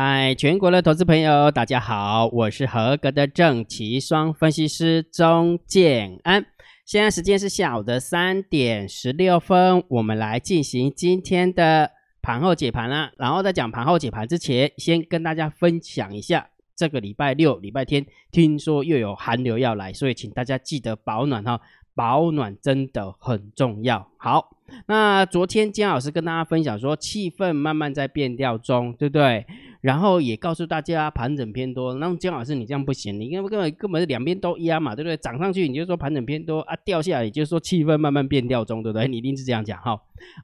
[0.00, 6.46] 嗨，全国的投资朋友，大家好，我是合格的正奇双分析师钟建安。
[6.86, 11.90] 现在时间是下午的三点十六分，我们来进行今天的
[12.22, 13.10] 盘后解盘啦。
[13.18, 21.60] 然后在讲盘后解盘之前，先跟大家分享一下，这个礼拜六、礼拜天，听说又有寒流要来，所以请大家记得保暖哈。
[21.96, 24.08] 保暖真的很重要。
[24.18, 24.56] 好，
[24.86, 29.44] 那昨天姜老师跟大家分享说，气氛慢慢在变调中，对不对？
[29.80, 31.94] 然后也告诉大家盘整偏多。
[31.94, 35.16] 那姜老师你这样不行，你根本根本根本是两边都压嘛，对不对？
[35.16, 39.06] 涨上去你就说盘整偏多啊，掉下来你就说气氛慢慢变调中，对不对？
[39.06, 39.92] 你一定是这样讲哈。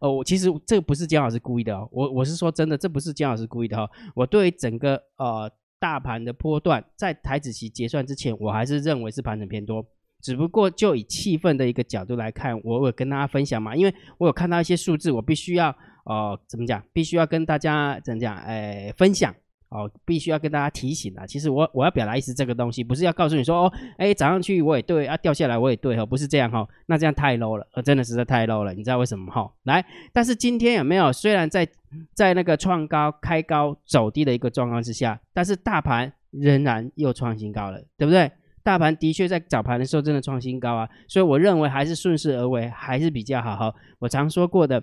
[0.01, 3.91] 哦，我其实这不是姜老师故意的哦，我我是说真的，这不是姜老师故意的哈。
[4.15, 9.85] 我对整个呃大盘的波段，在台子期结算之前，我还是认为是盘整偏多。
[10.23, 19.35] 只不过就以气氛的一个角度来看，我有跟大家分享嘛，因为我有看到一些数字，我必须要哦怎么讲，必须要跟大家怎么讲，哎分享
[19.71, 21.27] 哦，必须要跟大家提醒啊。
[21.27, 29.51] 其实我我要表达意思，这个东西不是要告诉你说哦，哎涨上去我也对啊，掉下来我也对哈，不是这样哈，那这样太 low 了，呃真的实在太 low 了，你知道为什么哈？
[29.65, 31.13] 来，但是今天有没有？
[31.13, 31.67] 虽然在
[32.13, 38.31] 在那个创高开高走低的一个状况之下，但是大盘仍然又创新高了，对不对？
[38.63, 43.75] 大盘的确在早盘的时候真的创新高啊，所以我认为还是顺势而为还是比较好哈。
[43.99, 44.83] 我常说过的，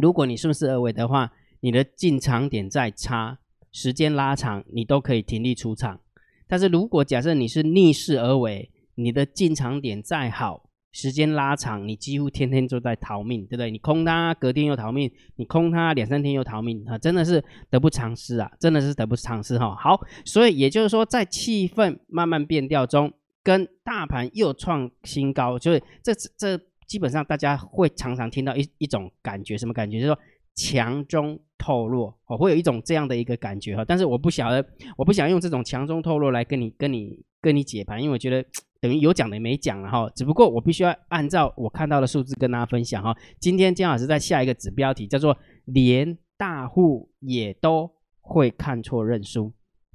[0.00, 3.38] 如果你顺势而为的话，你的进场点再差，
[3.72, 6.00] 时间拉长，你都可以停利出场。
[6.46, 10.62] 但是如果假设你是逆势而为，你的进场点再好。
[10.92, 13.70] 时间拉长，你几乎天天都在逃命，对不对？
[13.70, 16.96] 你空它，隔天又逃命；你空它两三天又逃命啊！
[16.96, 18.50] 真的是得不偿失啊！
[18.58, 19.76] 真的是得不偿失哈。
[19.76, 29.98] 好，所以也就是说，在气氛慢慢变调中，跟大盘又创新高，就是这这基本上大家会常常听到一一种感觉，什么感觉？
[29.98, 30.18] 就是说
[30.54, 33.84] 强中透弱哦，会有一种这样的一个感觉哈。
[33.84, 34.66] 但是我不晓得，
[34.96, 38.44] 我不想用这种强中透弱来跟你跟你跟你解盘，因为我觉得。
[38.78, 43.16] 等于有讲的没讲了哈，只不过我必须要按照我看到的数字跟大家分享哈。
[43.40, 49.50] 今天姜老师在下一个子标题叫做“连大户也都会看错认输”。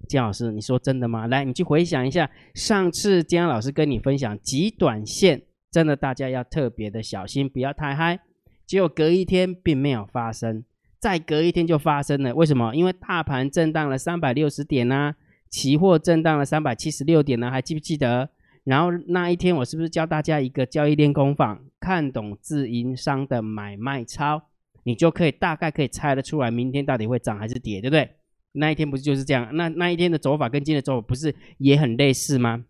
[0.09, 1.27] 姜老师，你说真的吗？
[1.27, 8.19] 来，你去回想一下，上次姜老师跟你分享极短线，真的大家要特别的小心，不要太嗨。
[8.67, 10.63] 结果隔一天并没有发生，
[10.99, 12.35] 再隔一天就发生了。
[12.35, 12.75] 为什么？
[12.75, 15.15] 因为大盘震荡了三百六十点呢，
[15.49, 18.29] 期货震荡了三百七十六点呢，还记不记得？
[18.63, 24.49] 然后那一天，我是不是教大家一个交易练功坊，看懂自营商的买卖操，
[24.83, 28.09] 你就可以大概可以猜得出来，明天到底会涨还是跌，对不对？
[28.51, 29.49] 那一天不是就是这样？
[29.55, 32.65] 那那一天的走法跟今天的走法不是也很类似吗？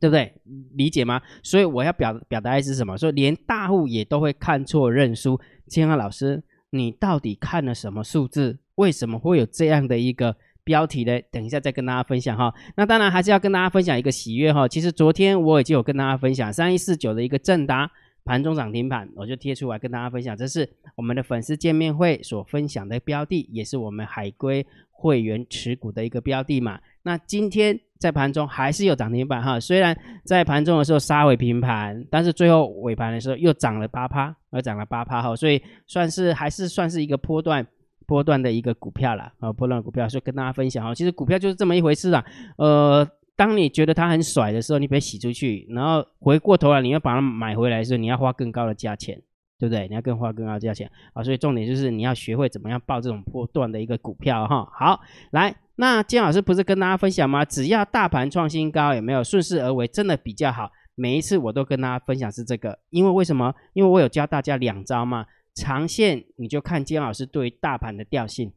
[0.00, 0.32] 对不对？
[0.74, 1.20] 理解吗？
[1.42, 2.96] 所以我要表表达的是什么？
[2.96, 5.38] 说连大户也都会看错认输。
[5.68, 8.58] 千安老师，你到底看了什么数字？
[8.76, 10.36] 为什么会有这样的一个？
[10.62, 11.18] 标题呢？
[11.32, 12.54] 等一下再跟大家分享哈。
[12.76, 14.68] 那当然还是要跟大家分享一个喜悦哈。
[14.68, 17.90] 其实昨天我已经有跟大家分享三一四九的一个正达
[18.24, 20.36] 盘中涨停板，我就贴出来跟大家分享。
[20.36, 26.80] 这是我们的粉丝见面会所分享的标的，也是我们海归会员持股的一个标的嘛。
[27.02, 29.58] 那今天在盘中还是有涨停板哈。
[29.58, 35.34] 虽然在盘中的时候杀回平盘，但是最后尾盘的时候又涨了八趴，又涨了八趴哈。
[35.34, 37.66] 所以算是还是算是一个波段。
[38.06, 40.92] 波段的一个股票了，啊，波段股票就跟大家分享哈。
[40.92, 42.24] 其实股票就是这么一回事啊。
[42.58, 43.08] 呃，
[43.40, 49.18] 当你觉得它很甩的时候，你别洗出去，然后回过头来你要把它买回来的时候，你要花更高的价钱，
[49.58, 49.88] 对不对？
[49.88, 51.24] 你要更花更高的价钱啊。
[51.24, 54.68] 所以重点就是你要学会怎么样报这种波段的一个股票哈。
[54.78, 55.00] 好，
[55.30, 57.42] 来，那金老师不是跟大家分享吗？
[57.42, 60.70] 只要大盘创新高，有没有顺势而为，真的比较好。
[60.94, 63.54] 每一次我都跟大家分享是这个，因为为什么？
[63.72, 65.24] 因为我有教大家两招嘛。
[65.54, 68.52] 长线你就看金老师对于大盘的调性，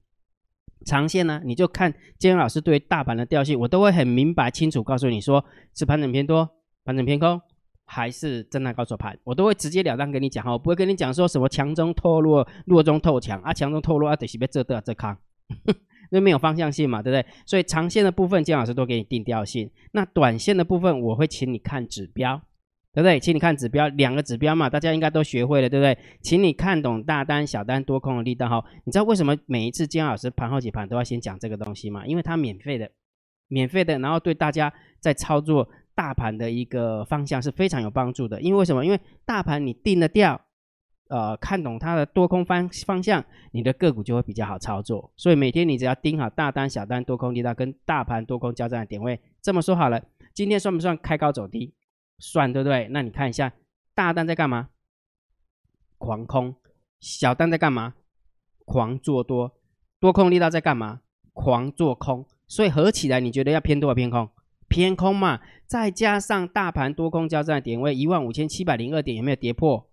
[0.84, 6.50] 长线呢你就看金老师对大盘的调性，我都会很明白清楚告诉你说是盘整偏多、
[6.86, 7.42] 盘整偏空，
[7.86, 15.18] 还是震荡高手盘，我都会直截了当跟你讲哈，我不会跟你讲说什么强中透弱、弱中透强啊，强中透弱啊，得是别这的这康，
[15.66, 15.76] 因
[16.12, 17.26] 为没有方向性嘛，对不对？
[17.46, 22.42] 所以长线的部分金老师都给你定调性，那短线的部分我会请你看指标。
[22.94, 23.20] 对不对？
[23.20, 25.98] 请你看指标，两个指标嘛，大家应该都学会了，对不对？
[26.22, 28.64] 请你看懂大单、小单、多空的力道哈。
[28.86, 32.06] 你知道为什么每一次金老师盘后解盘都要先讲这个东西吗？
[32.06, 32.92] 因为它免费的，
[33.48, 38.40] 免费的，然后对大家在操作大盘的一个方向是非常有帮助的。
[38.40, 38.86] 因为为什么？
[38.86, 40.40] 因为大盘你定得掉，
[41.10, 45.12] 呃，看懂它的多空方方向，你的个股就会比较好操作。
[45.18, 49.20] 所以每天你只要盯好大单、小单、多空力道跟大盘多空交战的点位。
[49.42, 50.00] 这么说好了，
[50.32, 51.74] 今天算不算开高走低？
[52.20, 52.88] 算对不对？
[52.92, 53.54] 那你看一下，
[53.94, 54.70] 大单在干嘛？
[55.98, 56.56] 狂空。
[57.00, 57.96] 小单在干嘛？
[58.66, 59.52] 狂做多。
[60.00, 61.02] 多空力道在干嘛？
[61.34, 64.30] 狂做空，所以合起来你觉得要偏多还偏空？
[64.68, 69.90] 偏空嘛，再加上大盘多空交战的点位一万五千七百零二点，有没有跌破？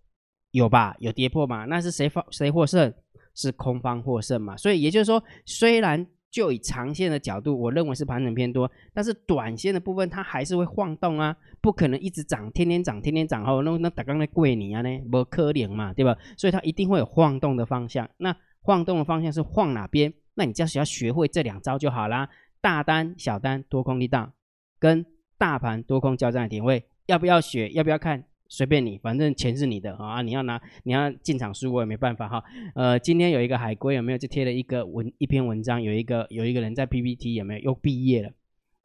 [0.50, 1.64] 有吧，有跌破嘛？
[1.64, 2.92] 那是谁方谁获胜？
[3.34, 4.56] 是空方获胜嘛？
[4.56, 16.16] 所以也就是说，虽然就以长线的角度，我认为是盘整偏多，但是短线的部分它还是会晃动啊，不可能一直涨，天天涨，天天涨后，那那打刚才贵你啊呢，不可怜嘛，对吧？
[16.36, 18.08] 所以它一定会有晃动的方向。
[18.18, 20.12] 那晃动的方向是晃哪边？
[20.34, 22.28] 那你就是要学会这两招就好啦。
[22.60, 24.32] 大单、小单、多空力道，
[24.78, 25.04] 跟
[25.36, 27.68] 大盘多空交战的点位，要不要学？
[27.70, 28.24] 要不要看？
[28.50, 30.20] 随便你，反正钱是你的啊！
[30.22, 32.42] 你要拿，你要进场输我也没办法哈。
[32.74, 34.18] 呃，今天有一个海归有没有？
[34.18, 37.60] 就贴了一个文一篇文章，有一个有一个人在 PPT 有没有？
[37.60, 38.32] 又毕业了，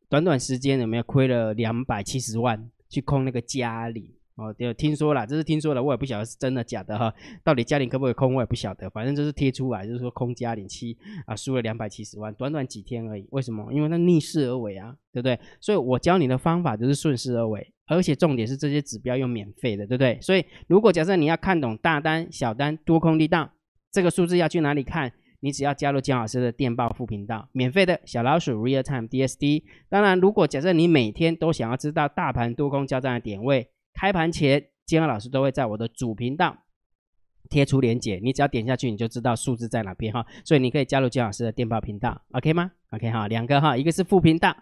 [0.08, 4.14] 短短时间有没有亏了两百七十万去空那个家里？
[4.36, 7.14] 哦，就听说了，这是听说了，我也不晓得是真的假的哈。
[7.42, 8.90] 到底嘉玲可不可以空，我也不晓得。
[8.90, 13.26] 反正就是贴出来，就是说空嘉玲七啊，输了两百七十万，短短几天而已。
[13.32, 13.72] 为什么？
[13.72, 15.40] 因为它逆势而为啊，对不对？
[15.62, 20.20] 所以我教你的方法就是顺势而为，而且重点是这些指标又免费的，对不对？
[20.20, 23.54] 所以如果假设你要看懂大单、小单、多空力道，
[23.90, 25.14] 这个数字要去哪里看？
[25.40, 29.64] 你只要加入姜老师的电报副频道，免费的小老鼠 Real Time DSD。
[29.88, 33.70] 当然，如果假设你每天都想要知道大盘多空交战的点位。
[33.96, 36.56] 开盘前，金安老师都会在我的主频道
[37.50, 40.26] 贴出连接，你只要点下去，你就知道数字在哪边哈。
[40.44, 44.56] 所以你可以加入金老师的电报频道，OK 吗？OK 哈，两个哈，一个是副频道，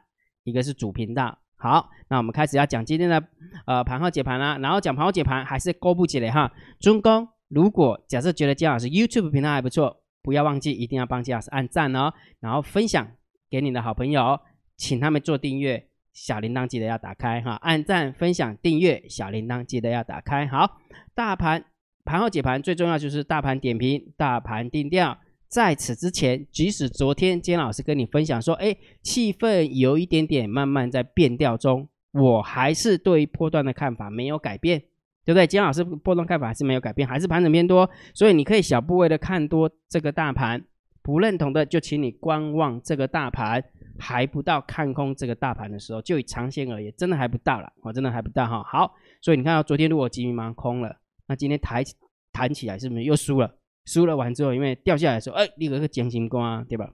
[0.44, 1.38] 一个是主频道。
[1.56, 3.24] 好，那我们开始要讲今天的
[3.66, 4.58] 呃盘号解盘啦。
[4.58, 6.52] 然后讲盘号解盘还是勾不起来哈。
[6.80, 13.10] 中公，如果假设觉得金老师 YouTube 频道还不错，不要忘记一定要帮金老师按赞哦，然后分享
[13.50, 14.40] 给你的好朋友，
[14.76, 15.88] 请他们做订阅。
[16.14, 20.46] 小铃铛记得要打开哈，按赞、分享、订阅，小铃铛记得要打开。
[20.46, 20.80] 好，
[21.16, 21.66] 大盘
[22.06, 25.18] 盘后解盘最重要就是大盘点评、大盘定调。
[25.48, 34.80] 在此之前，即使昨天金老师跟你分享说，哎，气氛有一点点慢慢在变调中，我还是对波段的看法没有改变，
[35.26, 35.46] 对不对？
[35.46, 40.64] 金老师波段看法还是没有改变，还是盘整偏多，所以你可以小部位的看多这个大盘，
[41.04, 43.64] 不认同的就请你观望这个大盘。
[44.00, 48.64] 还不到看空这个大盘的时候，就以长线而言，真的还不到了，哦，真的还不到哈。
[48.64, 50.98] 好，所以你看到昨天如果急忙空了，
[51.28, 51.84] 那今天抬
[52.32, 53.56] 弹起来是不是又输了？
[53.86, 56.92] 输了完之后，因为掉下来的时候，哎，立刻个坚心瓜，对吧？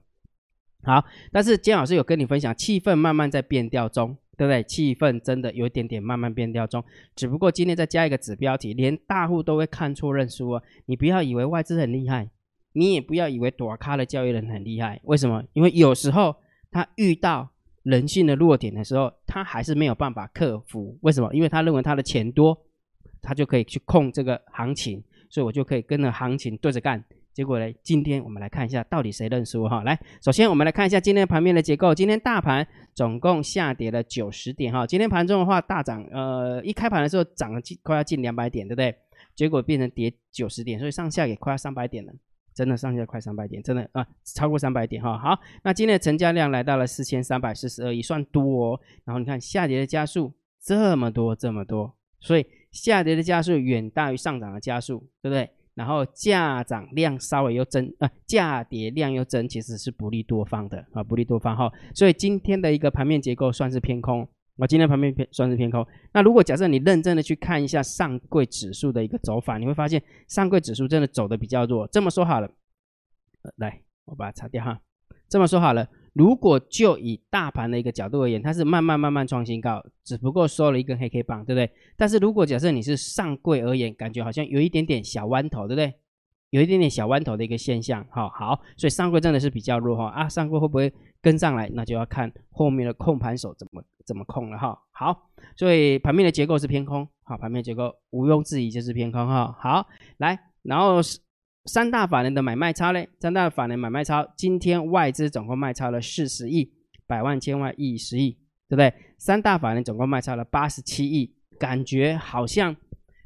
[0.82, 4.62] 好，但是姜老师有跟你分享，气氛慢慢在变调中，对不对？
[4.64, 10.62] 气氛真的有一点点慢慢变调中，只不过今天再加一个指标题，连大户都会看错认输啊！
[10.86, 12.28] 你不要以为外资很厉害，
[12.72, 15.42] 你也不要以为躲咖的交易人很厉害，为什么？
[15.54, 16.36] 因为有时候。
[16.70, 17.48] 他遇到
[17.82, 20.96] 人性的弱点的时候，他还是没有办法克服。
[21.02, 21.32] 为什么？
[21.34, 22.56] 因为他认为他的钱多，
[23.20, 27.02] 他就可以去控这个行情，所以我就可以跟着行情对着干。
[27.32, 29.82] 结果呢，今天我们来看一下到底谁认输哈。
[29.84, 31.94] 来，首先我们来看一下今天盘面的结构。
[31.94, 34.86] 今天大盘总共下跌了九十点哈。
[34.86, 38.94] 今天盘中的话大涨，呃，一开盘的时候涨了近快要近两百点，对不对？
[39.34, 42.12] 结果变成跌九十点，所以上下也快要三百点了。
[42.54, 45.18] 真的上下快三百点，真的啊，超过三百点哈。
[45.18, 48.80] 好，那今天的成交量来到了四千三百四十二亿，算多哦。
[49.04, 50.32] 然后你看下跌的加速
[50.62, 55.48] 这么多这么多，所以下跌的加速远大于上涨的加速，对不对？
[55.74, 61.72] 然后价涨量稍微又增啊，价跌量又增，其实是不利多方的啊，不利多方哈。
[61.94, 64.28] 所以今天的一个盘面结构算是偏空。
[64.60, 65.86] 我今天盘面偏算是偏空。
[66.12, 71.88] 那如果假设你认真的去看一下上柜指数的一个走法，你会发现上柜指数真的走的比较弱。
[71.88, 72.50] 这么说好了，
[73.56, 74.78] 来，我把它擦掉哈。
[75.30, 81.70] 这么说好了，如果就以大盘的一个角度而言，它是慢慢慢慢创新高，只不过收了一根黑 K 棒，对不对？
[81.96, 85.94] 但是如果假设你是上柜而言，感觉好像有一点点小弯头，对不对？
[86.50, 91.70] 有一点点小弯头的一个现象，好好，所以上柜真的是比较弱哈啊，上柜会不会跟上来？
[91.72, 94.76] 那就要看后面的控盘手怎么怎么控了哈。
[94.90, 99.56] 好，所以盘面的结构是偏空，好，盘面结构毋庸置疑就是偏空哈。
[99.60, 99.86] 好，
[100.16, 101.00] 来，然后
[101.66, 106.72] 三大法人的买卖超嘞，三大法人买卖超，今天外资总共卖超了四十亿，
[107.06, 108.32] 百万千万亿十亿，
[108.68, 108.92] 对不对？
[109.16, 112.74] 三大法人总共卖超了八十七亿，感觉好像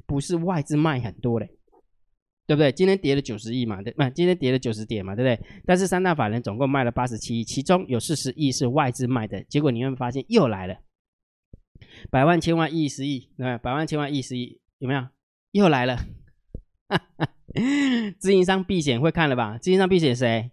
[0.05, 1.49] 不是外资卖很多嘞。
[2.47, 2.71] 对不对？
[2.71, 5.61] 今天跌了九十亿嘛，对，不，今天跌了九十点嘛，对不对？
[5.65, 9.43] 但是三大法人总共卖了八十七亿，其中有四十亿是外资卖的。
[9.45, 10.77] 结果你会发现又来了，
[12.11, 15.07] 百万千万亿十亿，对百万千万亿十亿有没有？
[15.51, 15.97] 又来了，
[18.19, 19.57] 自营商避险会看了吧？
[19.57, 20.51] 自营商避险谁？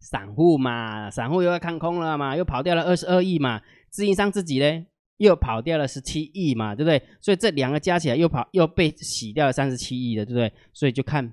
[0.00, 3.60] 散户嘛，散户又要看空了嘛，又跑掉了二十二亿嘛。
[3.90, 4.86] 自营商自己呢？
[5.20, 7.00] 又跑掉了十七亿嘛，对不对？
[7.20, 10.50] 所以这两个加起来又跑又被洗掉了三十七亿的，对不对？
[10.72, 11.30] 所以就看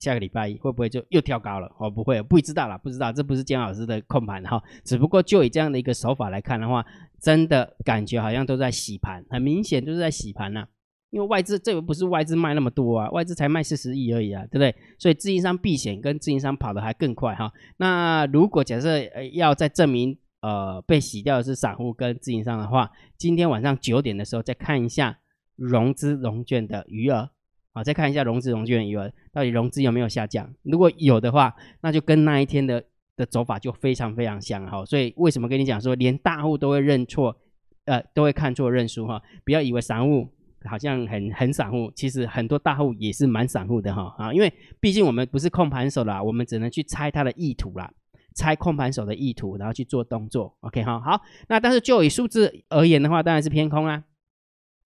[0.00, 1.70] 下个礼拜一会不会就又跳高了？
[1.78, 4.62] 哦，不会，不知道了，不知道，这不是姜老师的控盘哈。
[4.84, 6.82] 只不过就以这样的一个手法来看的话，
[7.20, 10.66] 真的感觉好像都在洗盘，很明显就是在洗盘呐。
[11.10, 14.74] 因为外资这个不是外资卖那么多啊，外资才卖四十亿而已啊，对不对？
[14.98, 17.52] 所以自营商避险跟自营商跑的还更快哈。
[17.76, 25.18] 那如果假设呃要再证明呃被洗掉的是散户跟自营商的话，今天晚上九点的时候再看一下
[25.56, 27.30] 融资融券的余额。
[27.72, 30.50] 好，再看一下融资融券余额，到底融资有没有下降？
[30.62, 32.82] 如果有的话，那就跟那一天的
[33.16, 34.82] 的走法就非常非常像哈。
[34.86, 37.36] 所以为什么跟你讲说，连大户都会认错，
[37.84, 39.20] 呃，都会看错认输哈？
[39.44, 40.26] 不要以为散户
[40.64, 44.50] 好像很很散户，其实很多大户也是蛮散户的哈啊，因为
[44.80, 47.92] 毕竟我们不是控盘手啦，我们只能去猜他的意图啦，
[48.36, 50.54] 猜控盘手的意图，然后去做动作。
[50.60, 54.04] OK 哈，好，那但是就以数字而言的话，当然是偏空啊。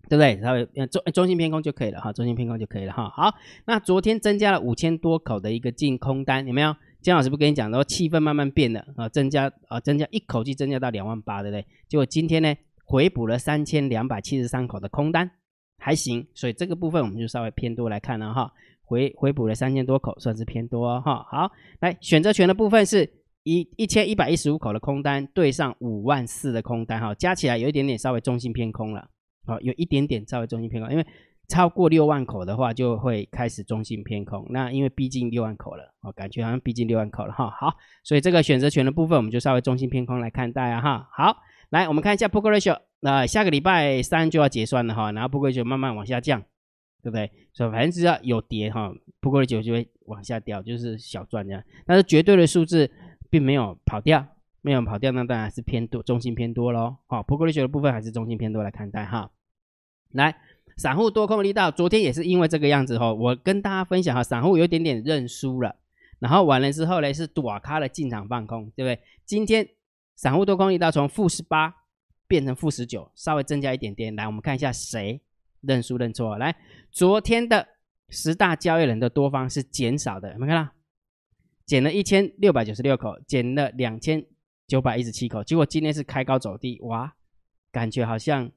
[0.09, 0.40] 对不对？
[0.42, 3.09] 稍微中中性偏空就可以了哈，中性偏空就可以了哈。
[3.11, 3.33] 好，
[3.66, 6.75] 那昨天增加了五千多口的一个净空单，有没有？
[7.00, 11.64] 姜老师不跟你讲，然后气氛慢慢变了啊，增加啊，增加一口气增加到两万八，对不对？
[11.87, 12.52] 结果今天呢，
[12.85, 15.30] 回补了三千两百七十三口的空单，
[15.78, 16.26] 还行。
[16.35, 18.52] 所以这个部分我们就稍微偏多来看了哈，
[18.83, 21.25] 回回补了三千多口，算是偏多哈。
[21.30, 23.09] 好，来选择权的部分是
[23.42, 29.09] 一一千一百一十五口的空单对上五万四的空单哈，加起来有一点点稍微中性偏空了。
[29.47, 31.06] 好，有一点点稍微中性偏空，因为
[31.49, 34.47] 超过六万口的话，就会开始中性偏空。
[34.50, 37.50] 那因为毕竟六万口了，哦，感觉好像毕竟六万口了哈。
[37.50, 41.09] 好，所以这个选择权的部分，我们就稍微中性偏空来看待啊哈。
[41.11, 41.38] 好，
[41.70, 46.40] 来我们看一下 p o k ratio，那下个礼拜三就要结算了哈，然后 p o k ratio 慢慢往下降，
[47.02, 47.28] 对不对？
[47.52, 51.61] 所以反正只要有跌哈 p o k ratio 就会往下掉，就是小赚这样。
[51.87, 52.88] 但是绝对的数字
[53.30, 54.26] 并没有跑掉。
[54.62, 56.99] 没有跑掉，那当然是偏多，中性偏多喽。
[57.06, 59.30] 好，普格利学的部分还是中性偏多来看待哈。
[60.10, 60.37] 来，
[60.76, 63.10] 散户多空力道，昨天也是因为这个样子哈。
[63.10, 65.76] 我跟大家分享哈，散户有点点认输了，
[66.18, 69.02] 然后完了之后呢，是躲开了进场放空，对不对？
[69.25, 69.66] 今天
[70.14, 71.75] 散户多空力道从负十八
[72.28, 74.14] 变成负十九，稍微增加一点点。
[74.14, 75.22] 来，我们看一下谁
[75.62, 76.37] 认输认错。
[76.37, 76.54] 来，
[76.90, 77.66] 昨天的
[78.10, 80.72] 十大交易人的多方是减少的，有没有看到？
[81.71, 84.27] 减了一千六百九十六口，减了两千。
[84.67, 87.12] 九百一十七口，结果今天是开高走低，哇，
[87.73, 88.49] 感觉好像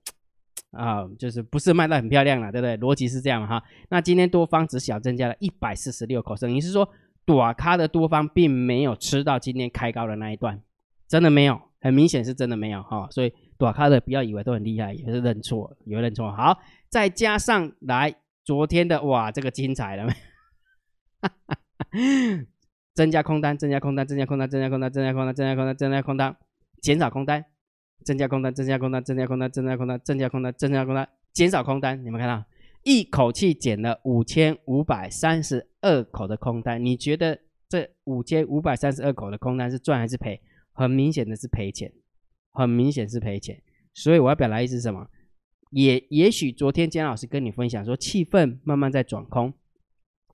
[0.70, 2.78] 啊，就是不是卖的很漂亮了，对不对？
[2.78, 3.64] 逻辑是这样哈。
[3.90, 6.88] 那今天多方只小增加了一百四十六口，等于是说，
[7.26, 10.62] 短咖的多方并没有吃到今天开高的那一段，
[11.08, 13.08] 真的没有，很明显是真的没有哈。
[13.10, 16.32] 所以短咖的不要以为都很厉害，也是认错，有认错。
[16.32, 20.14] 好，再加上来昨天的哇，这个精彩了没？
[22.94, 26.36] 增加空单，增加空单，增加空单，增加空单，增加空单，增加空单，增加空单，
[26.82, 27.46] 减少空单，
[28.04, 32.06] 增加空单，增加空单，增加空单，增加空单，增加空单，增加空单，减少空单。
[32.06, 32.46] 你们看到，
[32.84, 36.84] 一口气减了五千五百三十二口的空单。
[36.84, 40.42] 你觉得这五千五百三十二口的空单是赚还是赔？
[40.74, 41.92] 很明显的是赔钱，
[42.52, 43.62] 很明显是赔钱。
[43.94, 45.08] 所以我要表达意思是什么？
[45.70, 49.54] 也也许昨天姜老师跟你分享说，气氛慢慢在转空，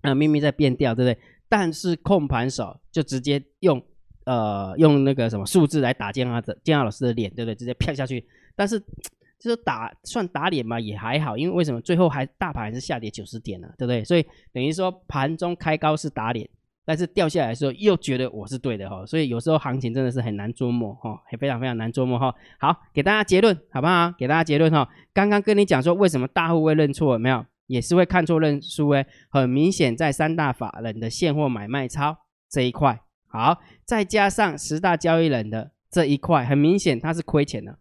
[0.02, 1.22] 啊，秘密在变调，对不对？
[1.50, 3.84] 但是控盘手就直接用
[4.26, 7.56] 呃用那个什么数字来打建的建老师的脸，对不对？
[7.56, 8.26] 直接啪下去。
[8.56, 8.80] 但是
[9.40, 13.70] 就是打算打脸嘛，也还好，因为为什么最后还大盘还是下跌九十点呢？
[13.78, 14.04] 对不对？
[14.04, 16.46] 所以等于说盘中开高是打脸，
[16.84, 19.06] 但是掉下来的时候又觉得我是对的哈。
[19.06, 22.36] 所以有时候行情真的是很难捉摸哈，也非常非常难捉摸哈。
[22.60, 24.14] 好，给大家结论好不好？
[24.18, 24.86] 给大家结论哈。
[25.14, 27.46] 刚刚跟你讲说为什么大户会认错，有没有？
[27.70, 32.18] 也是会看错认输诶，很明显在三大法人的现货买卖超
[32.50, 37.78] 这一块，好，再加上十大交易人的这一块，很明显它是亏钱的，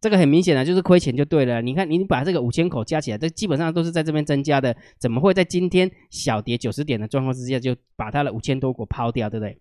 [0.00, 1.62] 这个很明显的就是亏钱就对了。
[1.62, 9.52] 你看，你把这个五千口加起来，这基本上都是在这边增加的，怎么会在今天小跌九十点的状况之下就把它的五千多股抛掉，对不对？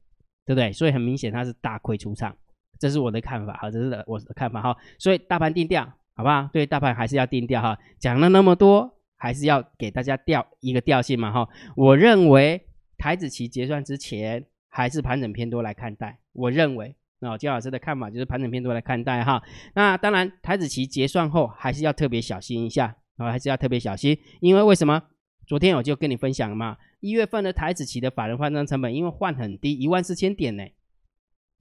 [0.48, 0.74] 对不对？
[0.74, 2.36] 所以很明显它是大亏出场，
[2.80, 4.76] 这是我的看法哈，这是我的看法哈。
[4.98, 6.50] 所以大盘定调，好不好？
[6.52, 7.78] 对，大盘还是要定调哈。
[8.00, 8.96] 讲了那么多。
[9.22, 12.66] 还是要给大家调一个调性嘛哈，我认为
[12.98, 19.44] 台子期结算之前还是盘整偏多来看待，我认为那姜老师的看法就是盘整偏多来看待哈。
[19.76, 25.04] 那当然台子期结算后还是要特别小心一下啊，还是要特别小心，因为为什么？
[25.46, 30.64] 昨天我就跟你分享嘛，一月份的台子期的法人换张成本因为换很低，一万四千点呢，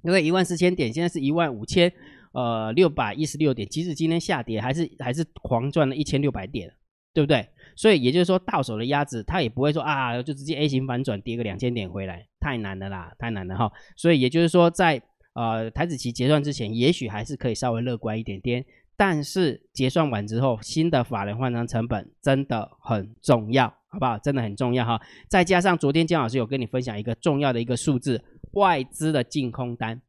[0.03, 1.93] 因为一万四千点现在是一万五千
[2.33, 6.73] 呃六百一十六点，即使今天下跌还是还是狂赚了一千六百点。
[7.15, 7.49] 对不对？
[7.75, 13.71] 所以也就是说，到手的鸭子它也不会说啊，就直接 A 型反转跌个两千点回来，太难了啦，太难了哈。
[13.97, 15.01] 所以也就是说，在
[15.35, 18.65] 呃台子期结算之前，也许还是可以稍微乐观一点点。
[18.97, 24.19] 但是结算完之后，新的法人换仓成本真的很重要好不好？
[24.19, 25.01] 真的很重要哈。
[25.29, 28.21] 再加上昨天姜老师有跟你分享一个重要的一个数字，
[28.55, 30.03] 外资的净空单，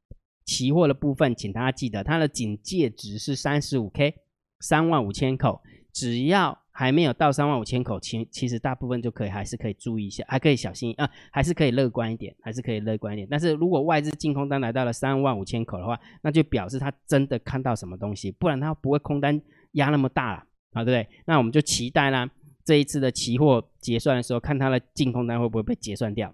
[0.44, 4.16] 期货的部分，请大家记得它的警戒值是三十五 K，
[4.60, 5.62] 三万五千口，
[5.94, 6.58] 只要。
[6.80, 13.28] 还没有到三万五千口，其其实大部分就可以，还是可以注意一下，还可以小心啊，还是可以乐观一点，还是可以乐观一点。
[13.30, 19.42] 但是如果外资净空单来到了三万五千口的话，那就表示他真的看到什么东西，不然他不会空单
[19.74, 20.38] 压那么大了
[20.72, 21.06] 啊，对不对？
[21.26, 22.26] 那我们就期待呢，
[22.64, 26.34] 这一次的期货结算的时候，看它的净空单会不会被结算掉。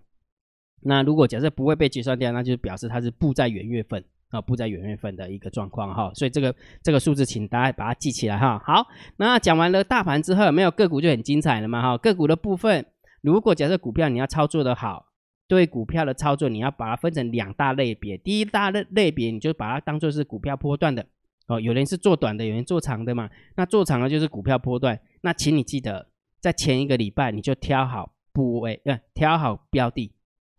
[0.81, 4.05] 那如果假设不会被结算掉，那就表示它是布在元月份。
[4.29, 6.53] 啊，不在元月份的一个状况哈，所以这个
[6.83, 8.61] 这个数字，请大家把它记起来哈。
[8.65, 8.85] 好，
[9.17, 11.97] 那讲完了大盘之后，没有个股就很精彩了嘛哈。
[11.97, 12.85] 个股的部分，
[13.21, 15.05] 如果假设股票你要操作的好，
[15.47, 18.17] 对股票的操作，你要把它分成两大类别。
[18.17, 21.05] 第一大类类别，你就把它当做是股票波段的
[21.47, 21.59] 哦。
[21.59, 23.29] 有人是做短的，有人做长的嘛。
[23.55, 24.99] 那做长的就是股票波段。
[25.21, 26.07] 那请你记得，
[26.41, 30.11] 在前一个礼拜你就挑好部位，呃，挑好标的。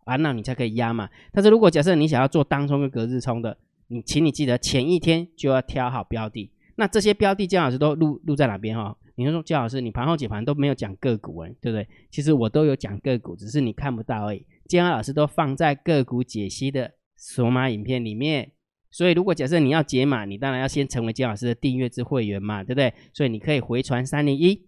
[0.07, 1.09] 啊，那你才可以压嘛。
[1.31, 3.57] 但是如果假设你想要做当冲跟隔日冲的，
[3.89, 6.51] 你请你记得前一天就要挑好标的。
[6.77, 8.95] 那这些标的姜老师都录录在哪边哈？
[9.15, 11.87] 你说姜老师，你盘后解盘都没有讲个股哎，对不对？
[12.11, 14.45] 其实我都有讲个股，只是你看不到而已。
[14.67, 18.51] 姜老师都放在个股解析的索马影片里面。
[18.91, 22.93] 所以如果假设你要解码，你当然要先成为姜老师的订阅制会员嘛，对不对？
[23.11, 24.66] 所以你可以回传三零一。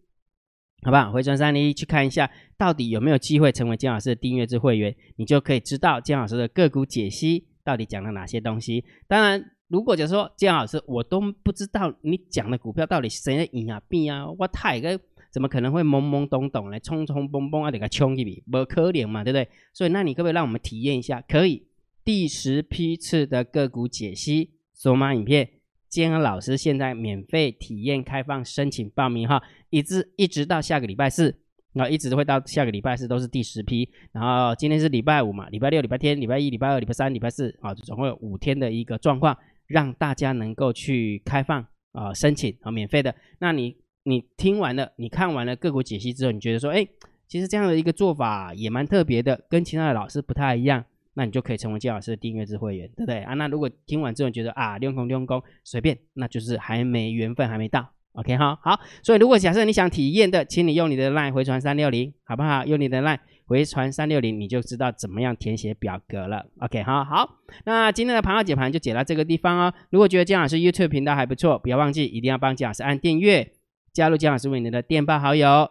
[0.81, 1.12] 好不好？
[1.12, 8.86] 回传三零一去看一下，到底有没有机会成为姜老师的订阅制会员，你就可以知道姜老师的个股解析到底讲了哪些东西。
[9.07, 14.98] 当然，如果就说姜老师我都不知道你讲的股票到底谁在赢啊、币啊，我太个
[15.31, 19.48] 怎么可能会懵懵懂懂来冲冲蹦蹦啊，这个冲一笔，不可怜嘛，对不对？
[19.74, 21.21] 所以那你可不可以让我们体验一下？
[21.27, 21.67] 可以，
[22.05, 25.50] 第十批次的个股解析索马影片。
[25.89, 31.36] 建安老师现在免费体验开放申请报名哈，一直一直到下个礼拜四，
[31.74, 39.35] 那一直会到下个礼拜四都是第十批，然后今天是礼拜五嘛，礼拜六、礼拜天、礼拜一、礼拜二、礼拜三、礼拜四啊，总共有五天的一个状况，
[39.66, 43.13] 让大家能够去开放啊申请啊免费的。
[43.40, 46.87] 那你你听完了，你看完了个股解析之后，你觉得说，哎，
[47.27, 50.85] 其实这样的一个做法也蛮特别的，跟其他的老师不太一样。
[51.13, 53.33] 那你就可以成为金老师的订阅制会员，对不对啊？
[53.33, 57.93] 那如果听完之后觉得啊，练功练功随便，那就是还没缘分，还没到。
[58.13, 58.79] OK 哈，好。
[59.03, 62.65] 所以如果假设你想体验的，请你用你的 LINE 回传三六零，好不好？
[62.65, 66.45] 用你的 LINE 回传三六零，你就知道怎么样填写表格了。
[66.59, 67.37] OK 哈，好。
[67.65, 69.74] 那今天的盘号解盘就解到这个地方哦。
[69.91, 73.51] 如果觉得姜老师 YouTube 频道还不错，不要忘记一定要帮姜老师按订阅，
[73.93, 75.69] 加入姜老师为你的电报好友，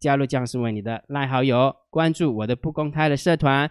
[0.00, 3.70] 加入姜老师为你的 LINE 好友，关注我的不公开的社团。